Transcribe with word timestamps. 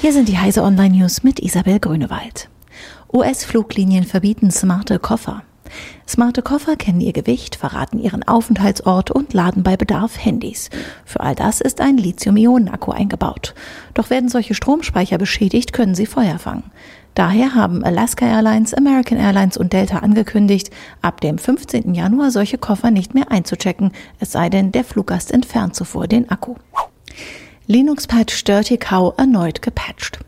Hier 0.00 0.14
sind 0.14 0.30
die 0.30 0.38
Heise 0.38 0.62
Online 0.62 0.96
News 0.96 1.24
mit 1.24 1.40
Isabel 1.40 1.78
Grünewald. 1.78 2.48
US-Fluglinien 3.12 4.04
verbieten 4.04 4.50
smarte 4.50 4.98
Koffer. 4.98 5.42
Smarte 6.08 6.40
Koffer 6.40 6.76
kennen 6.76 7.02
ihr 7.02 7.12
Gewicht, 7.12 7.56
verraten 7.56 7.98
ihren 7.98 8.26
Aufenthaltsort 8.26 9.10
und 9.10 9.34
laden 9.34 9.62
bei 9.62 9.76
Bedarf 9.76 10.24
Handys. 10.24 10.70
Für 11.04 11.20
all 11.20 11.34
das 11.34 11.60
ist 11.60 11.82
ein 11.82 11.98
Lithium-Ionen-Akku 11.98 12.92
eingebaut. 12.92 13.54
Doch 13.92 14.08
werden 14.08 14.30
solche 14.30 14.54
Stromspeicher 14.54 15.18
beschädigt, 15.18 15.74
können 15.74 15.94
sie 15.94 16.06
Feuer 16.06 16.38
fangen. 16.38 16.70
Daher 17.14 17.54
haben 17.54 17.84
Alaska 17.84 18.24
Airlines, 18.24 18.72
American 18.72 19.18
Airlines 19.18 19.58
und 19.58 19.74
Delta 19.74 19.98
angekündigt, 19.98 20.70
ab 21.02 21.20
dem 21.20 21.36
15. 21.36 21.92
Januar 21.92 22.30
solche 22.30 22.56
Koffer 22.56 22.90
nicht 22.90 23.12
mehr 23.12 23.30
einzuchecken, 23.30 23.92
es 24.18 24.32
sei 24.32 24.48
denn, 24.48 24.72
der 24.72 24.84
Fluggast 24.84 25.30
entfernt 25.30 25.76
zuvor 25.76 26.08
den 26.08 26.30
Akku. 26.30 26.54
Linux-Patch 27.70 28.42
Dirty 28.42 28.78
Cow 28.78 29.14
erneut 29.16 29.62
gepatcht. 29.62 30.18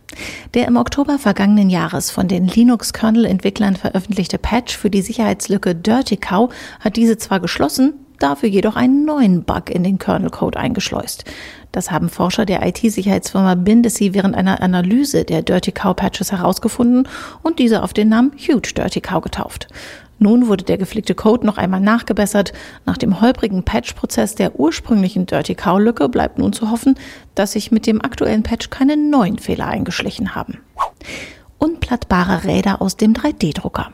Der 0.54 0.68
im 0.68 0.76
Oktober 0.76 1.18
vergangenen 1.18 1.70
Jahres 1.70 2.08
von 2.08 2.28
den 2.28 2.46
Linux-Kernel-Entwicklern 2.46 3.74
veröffentlichte 3.74 4.38
Patch 4.38 4.76
für 4.78 4.90
die 4.90 5.02
Sicherheitslücke 5.02 5.74
Dirty 5.74 6.18
Cow 6.18 6.54
hat 6.78 6.94
diese 6.94 7.18
zwar 7.18 7.40
geschlossen, 7.40 7.94
dafür 8.20 8.48
jedoch 8.48 8.76
einen 8.76 9.04
neuen 9.04 9.42
Bug 9.42 9.70
in 9.70 9.82
den 9.82 9.98
Kernel-Code 9.98 10.56
eingeschleust. 10.56 11.24
Das 11.72 11.90
haben 11.90 12.10
Forscher 12.10 12.46
der 12.46 12.64
IT-Sicherheitsfirma 12.64 13.56
Bindesy 13.56 14.14
während 14.14 14.36
einer 14.36 14.62
Analyse 14.62 15.24
der 15.24 15.42
Dirty 15.42 15.72
Cow 15.72 15.96
Patches 15.96 16.30
herausgefunden 16.30 17.08
und 17.42 17.58
diese 17.58 17.82
auf 17.82 17.92
den 17.92 18.08
Namen 18.08 18.30
Huge 18.38 18.72
Dirty 18.76 19.00
Cow 19.00 19.20
getauft. 19.20 19.66
Nun 20.22 20.46
wurde 20.46 20.62
der 20.62 20.78
geflickte 20.78 21.16
Code 21.16 21.44
noch 21.44 21.58
einmal 21.58 21.80
nachgebessert. 21.80 22.52
Nach 22.86 22.96
dem 22.96 23.20
holprigen 23.20 23.64
Patch-Prozess 23.64 24.36
der 24.36 24.58
ursprünglichen 24.58 25.26
Dirty 25.26 25.56
Cow-Lücke 25.56 26.08
bleibt 26.08 26.38
nun 26.38 26.52
zu 26.52 26.70
hoffen, 26.70 26.94
dass 27.34 27.52
sich 27.52 27.72
mit 27.72 27.88
dem 27.88 28.00
aktuellen 28.00 28.44
Patch 28.44 28.70
keine 28.70 28.96
neuen 28.96 29.38
Fehler 29.38 29.66
eingeschlichen 29.66 30.36
haben. 30.36 30.60
Unplattbare 31.58 32.44
Räder 32.44 32.80
aus 32.80 32.96
dem 32.96 33.14
3D-Drucker. 33.14 33.92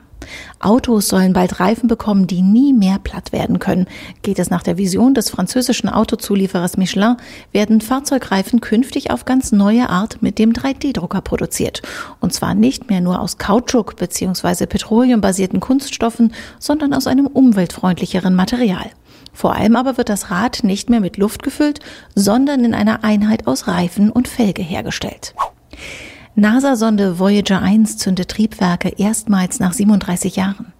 Autos 0.60 1.08
sollen 1.08 1.32
bald 1.32 1.60
Reifen 1.60 1.88
bekommen, 1.88 2.26
die 2.26 2.42
nie 2.42 2.72
mehr 2.72 2.98
platt 2.98 3.32
werden 3.32 3.58
können. 3.58 3.86
Geht 4.22 4.38
es 4.38 4.50
nach 4.50 4.62
der 4.62 4.78
Vision 4.78 5.14
des 5.14 5.30
französischen 5.30 5.88
Autozulieferers 5.88 6.76
Michelin, 6.76 7.16
werden 7.52 7.80
Fahrzeugreifen 7.80 8.60
künftig 8.60 9.10
auf 9.10 9.24
ganz 9.24 9.52
neue 9.52 9.88
Art 9.88 10.22
mit 10.22 10.38
dem 10.38 10.52
3D-Drucker 10.52 11.20
produziert. 11.20 11.82
Und 12.20 12.32
zwar 12.32 12.54
nicht 12.54 12.88
mehr 12.90 13.00
nur 13.00 13.20
aus 13.20 13.38
Kautschuk 13.38 13.96
bzw. 13.96 14.66
petroleumbasierten 14.66 15.60
Kunststoffen, 15.60 16.32
sondern 16.58 16.94
aus 16.94 17.06
einem 17.06 17.26
umweltfreundlicheren 17.26 18.34
Material. 18.34 18.90
Vor 19.32 19.54
allem 19.54 19.76
aber 19.76 19.96
wird 19.96 20.08
das 20.08 20.30
Rad 20.30 20.64
nicht 20.64 20.90
mehr 20.90 21.00
mit 21.00 21.16
Luft 21.16 21.42
gefüllt, 21.42 21.80
sondern 22.14 22.64
in 22.64 22.74
einer 22.74 23.04
Einheit 23.04 23.46
aus 23.46 23.68
Reifen 23.68 24.10
und 24.10 24.26
Felge 24.26 24.62
hergestellt. 24.62 25.34
NASA-Sonde 26.38 27.18
Voyager 27.18 27.60
1 27.60 27.96
zündet 27.96 28.28
Triebwerke 28.28 28.90
erstmals 28.96 29.58
nach 29.58 29.72
37 29.72 30.36
Jahren. 30.36 30.72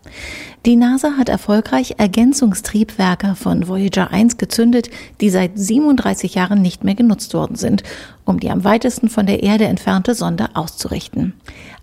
Die 0.66 0.74
NASA 0.74 1.12
hat 1.16 1.28
erfolgreich 1.28 1.94
Ergänzungstriebwerke 1.98 3.36
von 3.36 3.68
Voyager 3.68 4.10
1 4.10 4.38
gezündet, 4.38 4.90
die 5.20 5.30
seit 5.30 5.52
37 5.54 6.34
Jahren 6.34 6.60
nicht 6.60 6.82
mehr 6.82 6.96
genutzt 6.96 7.32
worden 7.32 7.54
sind, 7.54 7.84
um 8.24 8.40
die 8.40 8.50
am 8.50 8.64
weitesten 8.64 9.08
von 9.08 9.26
der 9.26 9.44
Erde 9.44 9.66
entfernte 9.66 10.14
Sonde 10.14 10.48
auszurichten. 10.54 11.34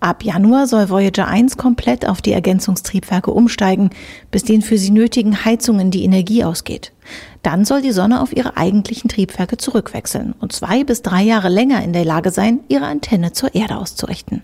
Ab 0.02 0.24
Januar 0.24 0.68
soll 0.68 0.90
Voyager 0.90 1.26
1 1.28 1.56
komplett 1.56 2.06
auf 2.06 2.22
die 2.22 2.34
Ergänzungstriebwerke 2.34 3.32
umsteigen, 3.32 3.92
bis 4.30 4.44
den 4.44 4.62
für 4.62 4.78
sie 4.78 4.92
nötigen 4.92 5.46
Heizungen 5.46 5.90
die 5.90 6.04
Energie 6.04 6.44
ausgeht. 6.44 6.92
Dann 7.44 7.64
soll 7.64 7.82
die 7.82 7.92
Sonne 7.94 8.22
auf 8.22 8.36
ihre 8.36 8.58
eigentlichen 8.58 9.10
Triebwerke 9.10 9.56
zurückwechseln 9.56 10.34
und 10.40 10.52
zwei 10.52 10.84
bis 10.84 11.02
drei 11.02 11.24
Jahre 11.24 11.50
länger 11.50 11.82
in 11.82 11.94
der 11.94 12.06
Lage 12.06 12.30
sein, 12.30 12.60
ihre 12.68 12.86
Antenne 12.86 13.32
zur 13.32 13.56
Erde 13.56 13.78
auszurichten. 13.78 14.44